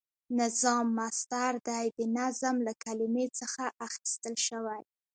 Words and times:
نظام 0.39 0.85
مصدر 0.99 1.53
دی 1.67 1.85
د 1.97 1.99
نظم 2.17 2.55
له 2.67 2.73
کلمی 2.83 3.25
څخه 3.39 3.63
اخیستل 3.87 4.35
شوی، 4.47 4.81